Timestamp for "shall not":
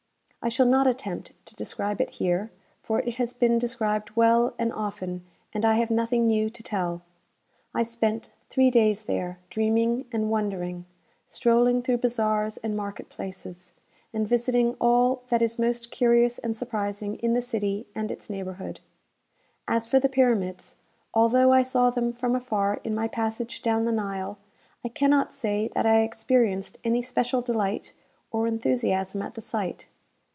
0.49-0.87